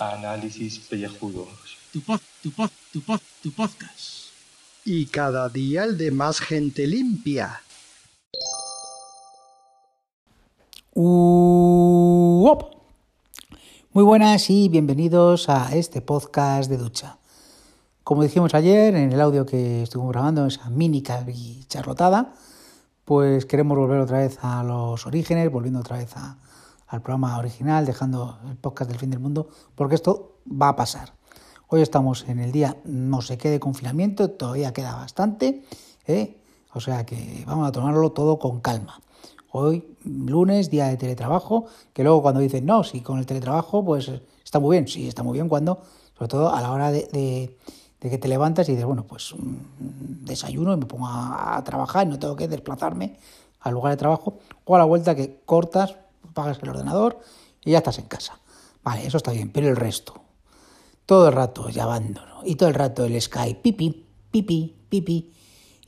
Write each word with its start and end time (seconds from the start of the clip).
Análisis 0.00 0.80
pellejudos. 0.80 1.78
Tu 1.92 2.00
pod, 2.00 2.20
tu 2.42 2.50
pod, 2.50 2.70
tu 2.92 3.00
pod, 3.00 3.20
tu 3.44 3.52
podcast. 3.52 4.32
Y 4.84 5.06
cada 5.06 5.48
día 5.48 5.84
el 5.84 5.96
de 5.96 6.10
más 6.10 6.40
gente 6.40 6.88
limpia. 6.88 7.62
Uop. 10.94 12.64
Muy 13.92 14.02
buenas 14.02 14.50
y 14.50 14.68
bienvenidos 14.68 15.48
a 15.48 15.76
este 15.76 16.00
podcast 16.00 16.68
de 16.68 16.76
ducha. 16.76 17.18
Como 18.02 18.24
dijimos 18.24 18.52
ayer 18.54 18.96
en 18.96 19.12
el 19.12 19.20
audio 19.20 19.46
que 19.46 19.84
estuvimos 19.84 20.12
grabando, 20.12 20.46
esa 20.46 20.70
mini 20.70 21.04
charlotada, 21.68 22.34
pues 23.06 23.46
queremos 23.46 23.78
volver 23.78 24.00
otra 24.00 24.18
vez 24.18 24.36
a 24.42 24.64
los 24.64 25.06
orígenes, 25.06 25.50
volviendo 25.50 25.78
otra 25.78 25.96
vez 25.96 26.12
al 26.88 27.02
programa 27.02 27.38
original, 27.38 27.86
dejando 27.86 28.40
el 28.50 28.56
podcast 28.56 28.90
del 28.90 28.98
fin 28.98 29.10
del 29.10 29.20
mundo, 29.20 29.48
porque 29.76 29.94
esto 29.94 30.40
va 30.50 30.70
a 30.70 30.76
pasar. 30.76 31.14
Hoy 31.68 31.82
estamos 31.82 32.28
en 32.28 32.40
el 32.40 32.50
día 32.50 32.76
no 32.84 33.22
sé 33.22 33.38
qué 33.38 33.48
de 33.48 33.60
confinamiento, 33.60 34.32
todavía 34.32 34.72
queda 34.72 34.96
bastante, 34.96 35.64
¿eh? 36.08 36.42
o 36.74 36.80
sea 36.80 37.06
que 37.06 37.44
vamos 37.46 37.68
a 37.68 37.72
tomarlo 37.72 38.10
todo 38.10 38.40
con 38.40 38.60
calma. 38.60 39.00
Hoy, 39.52 39.84
lunes, 40.04 40.68
día 40.68 40.88
de 40.88 40.96
teletrabajo, 40.96 41.66
que 41.92 42.02
luego 42.02 42.22
cuando 42.22 42.40
dicen, 42.40 42.66
no, 42.66 42.82
si 42.82 43.02
con 43.02 43.20
el 43.20 43.26
teletrabajo, 43.26 43.84
pues 43.84 44.10
está 44.44 44.58
muy 44.58 44.76
bien, 44.76 44.88
sí, 44.88 45.06
está 45.06 45.22
muy 45.22 45.34
bien 45.34 45.48
cuando, 45.48 45.80
sobre 46.18 46.28
todo 46.28 46.52
a 46.52 46.60
la 46.60 46.72
hora 46.72 46.90
de, 46.90 47.56
que 48.10 48.18
te 48.18 48.28
levantas 48.28 48.68
y 48.68 48.72
dices, 48.72 48.86
bueno, 48.86 49.04
pues 49.04 49.34
mm, 49.36 50.24
desayuno 50.24 50.74
y 50.74 50.76
me 50.76 50.86
pongo 50.86 51.06
a, 51.06 51.56
a 51.56 51.64
trabajar 51.64 52.06
y 52.06 52.10
no 52.10 52.18
tengo 52.18 52.36
que 52.36 52.48
desplazarme 52.48 53.18
al 53.60 53.74
lugar 53.74 53.92
de 53.92 53.96
trabajo, 53.96 54.38
o 54.64 54.76
a 54.76 54.78
la 54.78 54.84
vuelta 54.84 55.16
que 55.16 55.40
cortas, 55.44 55.96
pagas 56.34 56.58
el 56.62 56.68
ordenador 56.68 57.18
y 57.64 57.72
ya 57.72 57.78
estás 57.78 57.98
en 57.98 58.06
casa. 58.06 58.38
Vale, 58.84 59.04
eso 59.04 59.16
está 59.16 59.32
bien, 59.32 59.50
pero 59.50 59.68
el 59.68 59.74
resto, 59.74 60.14
todo 61.04 61.26
el 61.28 61.34
rato 61.34 61.68
llamándolo, 61.68 62.42
y 62.44 62.54
todo 62.54 62.68
el 62.68 62.76
rato 62.76 63.04
el 63.04 63.20
Skype, 63.20 63.60
pipi, 63.60 64.06
pipi, 64.30 64.76
pipi, 64.88 65.32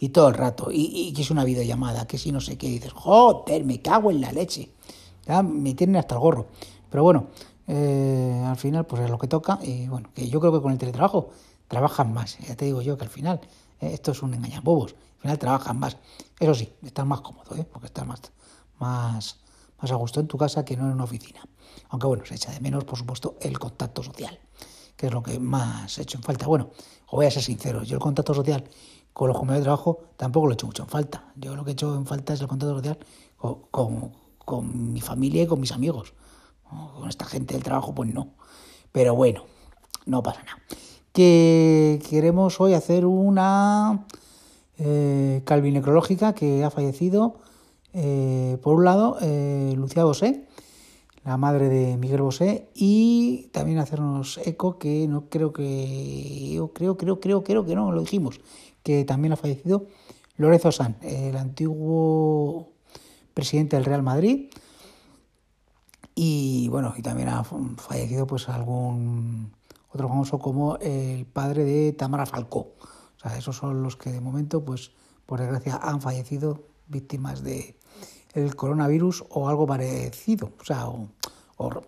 y 0.01 0.09
todo 0.09 0.29
el 0.29 0.35
rato, 0.35 0.71
y, 0.73 1.13
que 1.13 1.23
es 1.23 1.31
una 1.31 1.45
videollamada, 1.45 2.07
que 2.07 2.19
si 2.19 2.33
no 2.33 2.41
sé 2.41 2.59
qué, 2.59 2.69
dices, 2.69 2.93
joder, 2.93 3.65
me 3.65 3.81
cago 3.81 4.11
en 4.11 4.21
la 4.21 4.33
leche, 4.33 4.71
ya 5.27 5.43
me 5.43 5.75
tienen 5.75 5.97
hasta 5.97 6.15
el 6.17 6.21
gorro. 6.21 6.47
Pero 6.91 7.03
bueno, 7.05 7.29
eh, 7.69 8.43
al 8.47 8.57
final 8.57 8.87
pues 8.87 9.03
es 9.03 9.11
lo 9.11 9.19
que 9.19 9.29
toca, 9.29 9.61
y 9.63 9.87
bueno, 9.87 10.11
que 10.15 10.29
yo 10.29 10.41
creo 10.41 10.53
que 10.53 10.61
con 10.61 10.73
el 10.73 10.79
teletrabajo 10.79 11.31
trabajan 11.69 12.13
más, 12.13 12.39
ya 12.39 12.57
te 12.57 12.65
digo 12.65 12.83
yo 12.83 12.97
que 12.99 13.05
al 13.05 13.11
final 13.11 13.41
eh, 13.81 13.91
esto 13.93 14.13
es 14.13 14.23
un 14.23 14.35
engañabobos, 14.35 14.95
al 15.17 15.23
final 15.23 15.39
trabajan 15.39 15.79
más, 15.79 15.97
eso 16.41 16.55
sí, 16.55 16.73
están 16.83 17.09
más 17.09 17.21
cómodos, 17.21 17.59
¿eh? 17.59 17.67
porque 17.71 17.87
están 17.87 18.09
más, 18.09 18.21
más, 18.79 19.37
más 19.81 19.93
a 19.93 19.95
gusto 19.95 20.21
en 20.21 20.27
tu 20.27 20.39
casa 20.39 20.65
que 20.65 20.77
no 20.77 20.87
en 20.87 20.93
una 20.93 21.05
oficina. 21.05 21.41
Aunque 21.91 22.07
bueno, 22.07 22.25
se 22.27 22.35
echa 22.35 22.51
de 22.51 22.61
menos, 22.61 22.85
por 22.85 22.99
supuesto, 22.99 23.37
el 23.41 23.59
contacto 23.59 24.03
social, 24.03 24.39
que 24.97 25.07
es 25.07 25.13
lo 25.13 25.23
que 25.23 25.39
más 25.39 25.99
he 25.99 26.03
hecho 26.03 26.19
en 26.19 26.23
falta. 26.23 26.47
Bueno, 26.47 26.71
os 27.07 27.13
voy 27.13 27.27
a 27.27 27.31
ser 27.31 27.43
sincero, 27.43 27.83
yo 27.83 27.95
el 27.95 28.01
contacto 28.01 28.35
social 28.35 28.65
con 29.13 29.29
los 29.29 29.37
compañeros 29.37 29.63
de 29.63 29.65
trabajo 29.65 29.99
tampoco 30.17 30.47
lo 30.47 30.53
he 30.53 30.55
hecho 30.55 30.67
mucho 30.67 30.83
en 30.85 30.89
falta. 30.89 31.33
Yo 31.35 31.57
lo 31.57 31.65
que 31.65 31.71
he 31.71 31.73
hecho 31.73 31.95
en 31.97 32.07
falta 32.07 32.35
es 32.35 32.41
el 32.41 32.47
contacto 32.47 32.77
social 32.77 32.99
con, 33.37 34.13
con, 34.39 34.93
mi 34.93 35.01
familia 35.01 35.43
y 35.43 35.47
con 35.47 35.61
mis 35.61 35.73
amigos. 35.73 36.15
Con 36.63 37.09
esta 37.09 37.25
gente 37.25 37.55
del 37.55 37.63
trabajo, 37.63 37.95
pues 37.95 38.13
no. 38.13 38.35
Pero 38.93 39.15
bueno, 39.15 39.45
no 40.07 40.23
pasa 40.23 40.43
nada. 40.45 40.59
Que 41.19 42.01
queremos 42.09 42.61
hoy 42.61 42.75
hacer 42.75 43.05
una 43.05 44.07
eh, 44.79 45.43
calvinecrológica 45.45 46.33
que 46.33 46.63
ha 46.63 46.71
fallecido 46.71 47.41
eh, 47.93 48.57
por 48.63 48.77
un 48.77 48.85
lado, 48.85 49.19
eh, 49.21 49.75
Lucía 49.77 50.05
Bosé, 50.05 50.47
la 51.25 51.37
madre 51.37 51.69
de 51.69 51.97
Miguel 51.97 52.23
Bosé, 52.23 52.71
y 52.73 53.49
también 53.53 53.79
hacernos 53.79 54.39
eco 54.45 54.79
que 54.79 55.09
no 55.09 55.29
creo 55.29 55.53
que, 55.53 56.53
yo 56.53 56.73
creo, 56.73 56.97
creo, 56.97 57.19
creo, 57.19 57.43
creo 57.43 57.65
que 57.65 57.75
no, 57.75 57.91
lo 57.91 58.03
dijimos, 58.03 58.41
que 58.85 59.05
también 59.05 59.33
ha 59.33 59.37
fallecido 59.37 59.87
Lorenzo 60.37 60.71
San, 60.71 60.99
el 61.03 61.37
antiguo 61.37 62.75
presidente 63.35 63.75
del 63.75 63.87
Real 63.87 64.05
Madrid, 64.05 64.51
y 66.15 66.69
bueno, 66.69 66.95
y 66.97 67.03
también 67.03 67.31
ha 67.31 67.43
fallecido 67.43 68.25
pues 68.25 68.49
algún 68.49 69.58
otro 69.91 70.09
famoso 70.09 70.39
como 70.39 70.77
el 70.77 71.27
padre 71.27 71.65
de 71.65 71.93
Tamara 71.93 72.27
Falcó. 72.27 72.75
O 73.17 73.21
sea, 73.21 73.37
esos 73.37 73.57
son 73.57 73.83
los 73.83 73.97
que 73.97 74.13
de 74.13 74.21
momento, 74.21 74.65
pues 74.65 74.93
por 75.27 75.41
desgracia, 75.41 75.79
han 75.83 76.01
fallecido 76.01 76.63
víctimas 76.87 77.43
de, 77.43 77.77
el 78.35 78.57
coronavirus 78.57 79.25
o 79.31 79.49
algo 79.49 79.67
parecido, 79.67 80.53
o 80.61 80.65
sea, 80.65 80.89
o, 80.89 81.09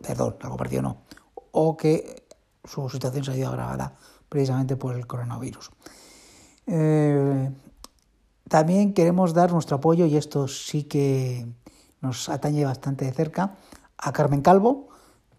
perdón, 0.03 0.37
algo 0.43 0.57
parecido 0.57 0.83
no, 0.83 0.99
o 1.53 1.77
que 1.77 2.27
su 2.65 2.89
situación 2.89 3.25
se 3.25 3.33
ha 3.33 3.37
ido 3.37 3.49
agravada 3.49 3.97
precisamente 4.29 4.77
por 4.77 4.95
el 4.95 5.07
coronavirus. 5.07 5.71
Eh, 6.67 7.51
también 8.49 8.95
queremos 8.95 9.33
dar 9.33 9.53
nuestro 9.53 9.77
apoyo, 9.77 10.07
y 10.07 10.17
esto 10.17 10.49
sí 10.49 10.85
que 10.85 11.47
nos 12.01 12.29
atañe 12.29 12.65
bastante 12.65 13.05
de 13.05 13.13
cerca, 13.13 13.57
a 13.97 14.13
Carmen 14.13 14.43
Calvo. 14.43 14.90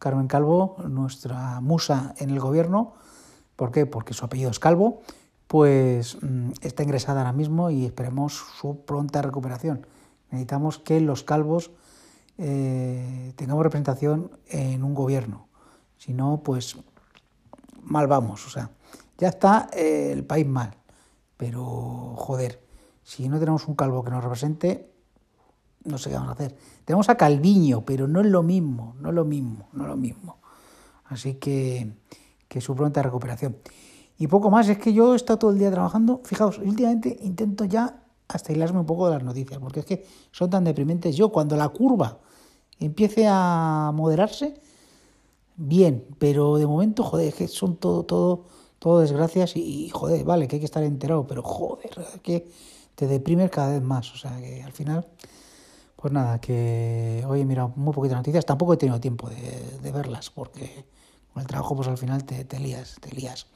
Carmen 0.01 0.25
Calvo, 0.25 0.77
nuestra 0.89 1.61
musa 1.61 2.15
en 2.17 2.31
el 2.31 2.39
gobierno. 2.39 2.93
¿Por 3.55 3.71
qué? 3.71 3.85
Porque 3.85 4.15
su 4.15 4.25
apellido 4.25 4.49
es 4.49 4.57
Calvo. 4.57 5.03
Pues 5.45 6.17
mm, 6.23 6.53
está 6.61 6.81
ingresada 6.81 7.19
ahora 7.19 7.33
mismo 7.33 7.69
y 7.69 7.85
esperemos 7.85 8.33
su 8.59 8.83
pronta 8.83 9.21
recuperación. 9.21 9.85
Necesitamos 10.31 10.79
que 10.79 11.01
los 11.01 11.21
calvos 11.23 11.69
eh, 12.39 13.31
tengamos 13.35 13.61
representación 13.61 14.31
en 14.47 14.83
un 14.83 14.95
gobierno. 14.95 15.49
Si 15.99 16.15
no, 16.15 16.41
pues 16.43 16.77
mal 17.83 18.07
vamos. 18.07 18.47
O 18.47 18.49
sea, 18.49 18.71
ya 19.19 19.27
está 19.27 19.69
eh, 19.71 20.09
el 20.11 20.23
país 20.23 20.47
mal. 20.47 20.71
Pero, 21.37 22.15
joder, 22.17 22.59
si 23.03 23.29
no 23.29 23.37
tenemos 23.37 23.67
un 23.67 23.75
calvo 23.75 24.03
que 24.03 24.09
nos 24.09 24.23
represente, 24.23 24.90
no 25.85 25.97
sé 25.97 26.09
qué 26.09 26.15
vamos 26.15 26.29
a 26.29 26.33
hacer. 26.33 26.55
Tenemos 26.85 27.09
a 27.09 27.15
Calviño, 27.15 27.83
pero 27.85 28.07
no 28.07 28.21
es 28.21 28.27
lo 28.27 28.43
mismo, 28.43 28.95
no 28.99 29.09
es 29.09 29.15
lo 29.15 29.25
mismo, 29.25 29.69
no 29.73 29.83
es 29.83 29.89
lo 29.89 29.97
mismo. 29.97 30.37
Así 31.05 31.35
que, 31.35 31.93
que 32.47 32.61
su 32.61 32.75
pronta 32.75 33.01
recuperación. 33.01 33.57
Y 34.17 34.27
poco 34.27 34.51
más, 34.51 34.69
es 34.69 34.77
que 34.77 34.93
yo 34.93 35.13
he 35.13 35.15
estado 35.15 35.39
todo 35.39 35.51
el 35.51 35.59
día 35.59 35.71
trabajando. 35.71 36.21
Fijaos, 36.23 36.59
últimamente 36.59 37.17
intento 37.23 37.65
ya 37.65 38.03
hasta 38.27 38.53
hilarme 38.53 38.79
un 38.79 38.85
poco 38.85 39.07
de 39.07 39.15
las 39.15 39.23
noticias, 39.23 39.59
porque 39.59 39.81
es 39.81 39.85
que 39.85 40.05
son 40.31 40.49
tan 40.49 40.63
deprimentes. 40.63 41.15
Yo, 41.15 41.29
cuando 41.29 41.55
la 41.55 41.69
curva 41.69 42.19
empiece 42.79 43.25
a 43.27 43.91
moderarse, 43.93 44.53
bien, 45.55 46.05
pero 46.17 46.57
de 46.57 46.67
momento, 46.67 47.03
joder, 47.03 47.29
es 47.29 47.35
que 47.35 47.47
son 47.47 47.77
todo, 47.77 48.03
todo, 48.03 48.45
todo 48.79 48.99
desgracias 48.99 49.55
y, 49.55 49.89
joder, 49.89 50.23
vale, 50.23 50.47
que 50.47 50.57
hay 50.57 50.59
que 50.59 50.65
estar 50.65 50.83
enterado, 50.83 51.27
pero 51.27 51.43
joder, 51.43 51.91
que 52.21 52.47
te 52.95 53.07
deprimes 53.07 53.49
cada 53.49 53.73
vez 53.73 53.81
más. 53.81 54.13
O 54.13 54.17
sea, 54.17 54.39
que 54.39 54.63
al 54.63 54.71
final, 54.71 55.07
pues 56.01 56.13
nada, 56.13 56.41
que 56.41 57.23
hoy 57.27 57.41
he 57.41 57.45
mirado 57.45 57.73
muy 57.75 57.93
poquitas 57.93 58.17
noticias, 58.17 58.45
tampoco 58.45 58.73
he 58.73 58.77
tenido 58.77 58.99
tiempo 58.99 59.29
de, 59.29 59.91
verlas, 59.91 60.29
porque 60.29 60.85
con 61.33 61.41
el 61.41 61.47
trabajo, 61.47 61.75
pues 61.75 61.87
al 61.87 61.97
final 61.97 62.23
te, 62.23 62.43
te 62.45 62.59
lías, 62.59 62.97
te 62.99 63.11
lías. 63.11 63.47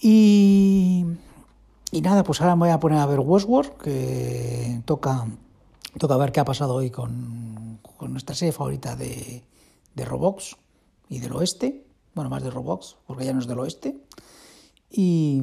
Y 0.00 1.04
y 1.90 2.02
nada, 2.02 2.22
pues 2.22 2.40
ahora 2.40 2.54
me 2.54 2.60
voy 2.60 2.70
a 2.70 2.80
poner 2.80 2.98
a 2.98 3.06
ver 3.06 3.20
Westworld, 3.20 3.78
que 3.78 4.82
toca, 4.84 5.26
toca 5.98 6.16
ver 6.18 6.32
qué 6.32 6.40
ha 6.40 6.44
pasado 6.44 6.74
hoy 6.74 6.90
con, 6.90 7.80
nuestra 8.00 8.34
serie 8.34 8.52
favorita 8.52 8.94
de, 8.94 9.42
de 9.94 10.04
Roblox 10.04 10.56
y 11.08 11.18
del 11.18 11.32
oeste. 11.32 11.86
Bueno, 12.14 12.28
más 12.28 12.42
de 12.42 12.50
Roblox, 12.50 12.96
porque 13.06 13.24
ya 13.24 13.32
no 13.32 13.40
es 13.40 13.46
del 13.46 13.58
oeste. 13.58 13.96
Y, 14.90 15.42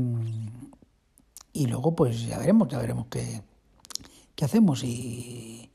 y 1.51 1.65
luego, 1.65 1.95
pues 1.95 2.27
ya 2.27 2.37
veremos, 2.37 2.67
ya 2.67 2.77
veremos 2.77 3.07
qué, 3.09 3.41
qué 4.35 4.45
hacemos 4.45 4.83
y 4.83 5.71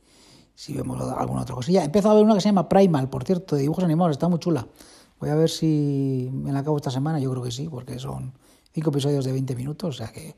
si 0.54 0.74
vemos 0.74 1.00
alguna 1.00 1.42
otra 1.42 1.54
cosilla. 1.54 1.82
He 1.82 1.86
empezado 1.86 2.12
a 2.12 2.14
ver 2.16 2.24
una 2.24 2.34
que 2.34 2.42
se 2.42 2.48
llama 2.48 2.68
Primal, 2.68 3.08
por 3.08 3.24
cierto, 3.24 3.56
de 3.56 3.62
dibujos 3.62 3.82
animados, 3.82 4.12
está 4.12 4.28
muy 4.28 4.38
chula. 4.38 4.66
Voy 5.18 5.30
a 5.30 5.34
ver 5.34 5.50
si 5.50 6.28
me 6.32 6.52
la 6.52 6.60
acabo 6.60 6.76
esta 6.76 6.90
semana, 6.90 7.18
yo 7.18 7.30
creo 7.30 7.42
que 7.42 7.50
sí, 7.50 7.68
porque 7.68 7.98
son 7.98 8.32
cinco 8.72 8.90
episodios 8.90 9.24
de 9.24 9.32
20 9.32 9.56
minutos, 9.56 9.96
o 9.96 9.98
sea 9.98 10.12
que 10.12 10.36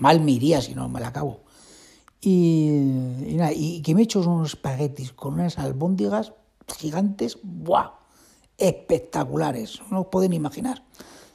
mal 0.00 0.20
me 0.20 0.32
iría 0.32 0.60
si 0.60 0.74
no 0.74 0.88
me 0.88 1.00
la 1.00 1.08
acabo. 1.08 1.40
Y, 2.20 2.80
nada, 3.36 3.52
y 3.52 3.82
que 3.82 3.94
me 3.94 4.00
he 4.00 4.04
hecho 4.04 4.20
unos 4.20 4.50
espaguetis 4.50 5.12
con 5.12 5.34
unas 5.34 5.58
albóndigas 5.58 6.32
gigantes, 6.78 7.38
¡buah! 7.42 7.90
espectaculares, 8.56 9.80
no 9.90 10.02
os 10.02 10.06
pueden 10.06 10.32
imaginar. 10.32 10.84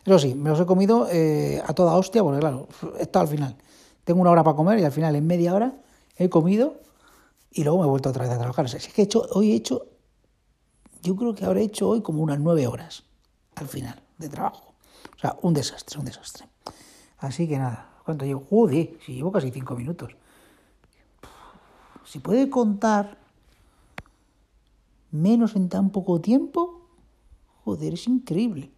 Eso 0.06 0.18
sí, 0.18 0.34
me 0.34 0.50
los 0.50 0.60
he 0.60 0.66
comido 0.66 1.08
eh, 1.12 1.62
a 1.66 1.74
toda 1.74 1.96
hostia, 1.96 2.24
porque 2.24 2.40
claro, 2.40 2.68
he 2.98 3.04
estado 3.04 3.24
al 3.24 3.30
final. 3.30 3.56
Tengo 4.04 4.22
una 4.22 4.32
hora 4.32 4.44
para 4.44 4.56
comer 4.56 4.80
y 4.80 4.84
al 4.84 4.92
final 4.92 5.16
en 5.16 5.28
media 5.28 5.54
hora 5.54 5.76
he 6.20 6.30
comido 6.30 6.82
y 7.50 7.64
luego 7.64 7.80
me 7.80 7.86
he 7.86 7.90
vuelto 7.90 8.10
otra 8.10 8.26
vez 8.26 8.32
a 8.34 8.38
trabajar. 8.38 8.66
es 8.66 8.88
que 8.90 9.02
he 9.02 9.06
hecho, 9.06 9.26
hoy 9.32 9.54
he 9.54 9.56
hecho, 9.56 9.88
yo 11.02 11.16
creo 11.16 11.34
que 11.34 11.46
habré 11.46 11.64
hecho 11.64 11.90
hoy 11.90 12.02
como 12.02 12.22
unas 12.22 12.40
nueve 12.40 12.68
horas 12.68 13.04
al 13.56 13.68
final 13.68 14.02
de 14.18 14.30
trabajo. 14.30 14.74
O 15.16 15.20
sea, 15.20 15.38
un 15.42 15.54
desastre, 15.54 15.98
un 15.98 16.06
desastre. 16.06 16.48
Así 17.18 17.48
que 17.48 17.58
nada, 17.58 17.90
¿cuánto 18.06 18.26
llevo? 18.26 18.46
Joder, 18.50 18.98
si 19.06 19.16
llevo 19.16 19.32
casi 19.32 19.50
cinco 19.50 19.76
minutos. 19.76 20.16
¿Se 22.06 22.20
puede 22.20 22.50
contar 22.50 23.18
menos 25.12 25.56
en 25.56 25.70
tan 25.70 25.90
poco 25.90 26.20
tiempo? 26.20 26.82
Joder, 27.64 27.94
es 27.94 28.08
increíble. 28.08 28.72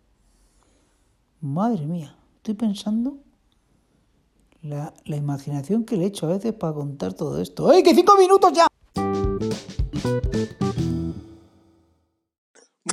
Madre 1.42 1.86
mía, 1.86 2.16
estoy 2.38 2.54
pensando 2.54 3.18
la, 4.62 4.94
la 5.06 5.16
imaginación 5.16 5.86
que 5.86 5.98
le 5.98 6.06
he 6.06 6.08
hecho 6.08 6.28
a 6.28 6.34
veces 6.34 6.54
para 6.54 6.74
contar 6.74 7.13
todo 7.13 7.42
esto. 7.42 7.69
¡Ay, 7.69 7.84
que 7.84 7.96
cinco 7.96 8.16
minutos 8.18 8.54
ya! 8.54 8.68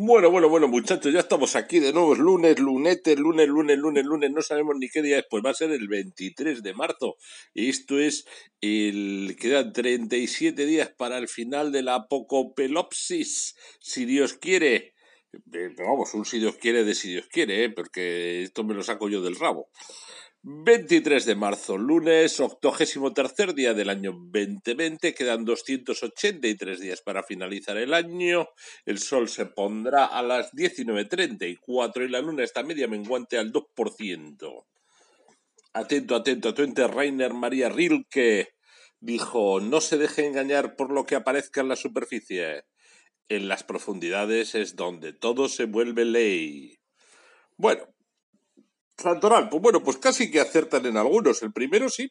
Bueno, 0.00 0.30
bueno, 0.30 0.48
bueno, 0.48 0.68
muchachos, 0.68 1.12
ya 1.12 1.20
estamos 1.20 1.56
aquí 1.56 1.80
de 1.80 1.92
nuevo. 1.92 2.12
Es 2.12 2.18
lunes, 2.18 2.58
lunete, 2.58 3.16
lunes, 3.16 3.48
lunes, 3.48 3.78
lunes, 3.78 4.04
lunes. 4.04 4.30
No 4.30 4.42
sabemos 4.42 4.76
ni 4.78 4.88
qué 4.88 5.02
día 5.02 5.18
es. 5.18 5.24
Pues 5.28 5.42
va 5.44 5.50
a 5.50 5.54
ser 5.54 5.70
el 5.70 5.88
23 5.88 6.62
de 6.62 6.74
marzo. 6.74 7.16
Esto 7.54 7.98
es 7.98 8.26
el. 8.60 9.36
Quedan 9.40 9.72
37 9.72 10.66
días 10.66 10.90
para 10.96 11.18
el 11.18 11.26
final 11.26 11.72
de 11.72 11.82
la 11.82 11.94
apocopelopsis. 11.96 13.56
Si 13.80 14.04
Dios 14.04 14.34
quiere. 14.34 14.94
Eh, 15.32 15.74
vamos, 15.76 16.14
un 16.14 16.24
si 16.24 16.38
Dios 16.38 16.56
quiere 16.56 16.84
de 16.84 16.94
si 16.94 17.10
Dios 17.10 17.26
quiere, 17.28 17.64
¿eh? 17.64 17.70
porque 17.70 18.42
esto 18.42 18.64
me 18.64 18.74
lo 18.74 18.82
saco 18.82 19.08
yo 19.08 19.20
del 19.20 19.36
rabo. 19.36 19.68
23 20.42 21.26
de 21.26 21.34
marzo, 21.34 21.76
lunes, 21.76 22.38
octogésimo 22.38 23.12
tercer 23.12 23.54
día 23.54 23.74
del 23.74 23.90
año 23.90 24.12
2020. 24.12 25.12
Quedan 25.12 25.44
283 25.44 26.78
días 26.78 27.02
para 27.02 27.24
finalizar 27.24 27.76
el 27.76 27.92
año. 27.92 28.48
El 28.86 28.98
sol 28.98 29.28
se 29.28 29.46
pondrá 29.46 30.06
a 30.06 30.22
las 30.22 30.52
19.34 30.52 32.04
y 32.04 32.08
la 32.08 32.20
luna 32.20 32.44
está 32.44 32.62
media 32.62 32.86
menguante 32.86 33.36
al 33.36 33.52
2%. 33.52 34.64
Atento, 35.72 36.14
atento, 36.14 36.48
atento. 36.50 36.86
Rainer 36.86 37.34
María 37.34 37.68
Rilke 37.68 38.54
dijo: 39.00 39.58
No 39.60 39.80
se 39.80 39.98
deje 39.98 40.24
engañar 40.24 40.76
por 40.76 40.92
lo 40.92 41.04
que 41.04 41.16
aparezca 41.16 41.62
en 41.62 41.68
la 41.68 41.76
superficie. 41.76 42.62
En 43.28 43.48
las 43.48 43.64
profundidades 43.64 44.54
es 44.54 44.76
donde 44.76 45.12
todo 45.12 45.48
se 45.48 45.64
vuelve 45.64 46.04
ley. 46.04 46.78
Bueno, 47.56 47.88
Santoral, 48.98 49.48
pues 49.48 49.62
bueno, 49.62 49.82
pues 49.82 49.96
casi 49.98 50.28
que 50.30 50.40
acertan 50.40 50.84
en 50.86 50.96
algunos. 50.96 51.42
El 51.42 51.52
primero 51.52 51.88
sí. 51.88 52.10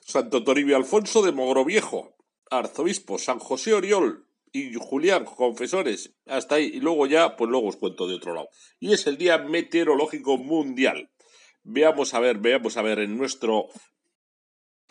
Santo 0.00 0.44
Toribio 0.44 0.76
Alfonso 0.76 1.22
de 1.22 1.32
Mogroviejo, 1.32 2.16
arzobispo, 2.50 3.18
San 3.18 3.40
José 3.40 3.74
Oriol 3.74 4.26
y 4.52 4.72
Julián, 4.74 5.24
confesores, 5.24 6.14
hasta 6.26 6.54
ahí. 6.54 6.70
Y 6.72 6.80
luego 6.80 7.06
ya, 7.06 7.36
pues 7.36 7.50
luego 7.50 7.68
os 7.68 7.76
cuento 7.76 8.06
de 8.06 8.14
otro 8.14 8.32
lado. 8.32 8.48
Y 8.78 8.92
es 8.92 9.06
el 9.08 9.18
Día 9.18 9.38
Meteorológico 9.38 10.38
Mundial. 10.38 11.10
Veamos 11.64 12.14
a 12.14 12.20
ver, 12.20 12.38
veamos 12.38 12.76
a 12.76 12.82
ver 12.82 13.00
en 13.00 13.18
nuestro 13.18 13.66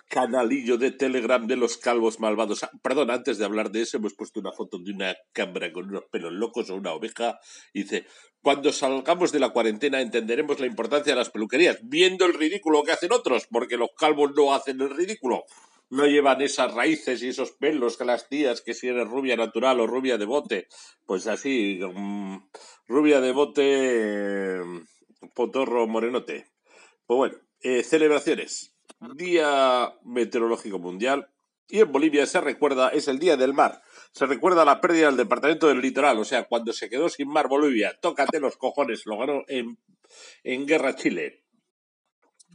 canalillo 0.07 0.77
de 0.77 0.91
Telegram 0.91 1.45
de 1.47 1.57
los 1.57 1.77
calvos 1.77 2.19
malvados. 2.19 2.63
Ah, 2.63 2.71
perdón, 2.81 3.11
antes 3.11 3.37
de 3.37 3.45
hablar 3.45 3.71
de 3.71 3.81
eso, 3.81 3.97
hemos 3.97 4.13
puesto 4.13 4.39
una 4.39 4.51
foto 4.51 4.79
de 4.79 4.91
una 4.91 5.15
cabra 5.33 5.71
con 5.71 5.89
unos 5.89 6.05
pelos 6.11 6.33
locos 6.33 6.69
o 6.69 6.75
una 6.75 6.93
oveja. 6.93 7.39
Y 7.73 7.83
dice, 7.83 8.05
cuando 8.41 8.71
salgamos 8.71 9.31
de 9.31 9.39
la 9.39 9.49
cuarentena 9.49 10.01
entenderemos 10.01 10.59
la 10.59 10.67
importancia 10.67 11.13
de 11.13 11.17
las 11.19 11.29
peluquerías, 11.29 11.79
viendo 11.83 12.25
el 12.25 12.33
ridículo 12.33 12.83
que 12.83 12.93
hacen 12.93 13.11
otros, 13.11 13.47
porque 13.49 13.77
los 13.77 13.89
calvos 13.97 14.31
no 14.35 14.53
hacen 14.53 14.81
el 14.81 14.89
ridículo. 14.89 15.43
No 15.89 16.05
llevan 16.05 16.41
esas 16.41 16.73
raíces 16.73 17.23
y 17.23 17.29
esos 17.29 17.51
pelos 17.51 17.97
que 17.97 18.03
las 18.05 18.27
tías, 18.27 18.61
que 18.61 18.73
si 18.73 18.87
eres 18.87 19.07
rubia 19.07 19.37
natural 19.37 19.79
o 19.79 19.87
rubia 19.87 20.17
de 20.17 20.25
bote. 20.25 20.67
Pues 21.05 21.27
así, 21.27 21.79
mm, 21.81 22.37
rubia 22.87 23.21
de 23.21 23.31
bote, 23.31 24.59
mm, 24.65 25.31
potorro 25.33 25.87
morenote. 25.87 26.47
Pues 27.05 27.17
bueno, 27.17 27.37
eh, 27.61 27.83
celebraciones. 27.83 28.76
Día 29.15 29.93
Meteorológico 30.03 30.79
Mundial. 30.79 31.29
Y 31.69 31.79
en 31.79 31.91
Bolivia 31.91 32.25
se 32.25 32.39
recuerda, 32.39 32.89
es 32.89 33.07
el 33.07 33.19
Día 33.19 33.35
del 33.35 33.53
Mar. 33.53 33.81
Se 34.13 34.25
recuerda 34.25 34.63
la 34.63 34.79
pérdida 34.79 35.07
del 35.07 35.17
Departamento 35.17 35.67
del 35.67 35.81
Litoral, 35.81 36.17
o 36.17 36.23
sea, 36.23 36.45
cuando 36.45 36.71
se 36.71 36.89
quedó 36.89 37.09
sin 37.09 37.27
mar 37.27 37.49
Bolivia. 37.49 37.97
Tócate 38.01 38.39
los 38.39 38.55
cojones, 38.55 39.05
lo 39.05 39.17
ganó 39.17 39.43
en, 39.47 39.77
en 40.43 40.65
Guerra 40.65 40.95
Chile. 40.95 41.43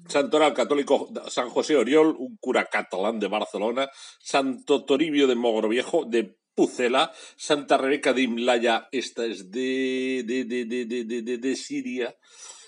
Santoral 0.08 0.54
Católico 0.54 1.10
San 1.28 1.50
José 1.50 1.76
Oriol, 1.76 2.16
un 2.18 2.36
cura 2.38 2.64
catalán 2.64 3.20
de 3.20 3.28
Barcelona. 3.28 3.90
Santo 4.18 4.84
Toribio 4.84 5.26
de 5.26 5.34
Mogroviejo, 5.34 6.04
de 6.06 6.36
Pucela. 6.54 7.12
Santa 7.36 7.76
Rebeca 7.76 8.12
de 8.12 8.22
Imlaya, 8.22 8.88
esta 8.92 9.26
es 9.26 9.50
de, 9.50 10.24
de, 10.26 10.44
de, 10.44 10.64
de, 10.64 11.04
de, 11.22 11.38
de 11.38 11.56
Siria. 11.56 12.16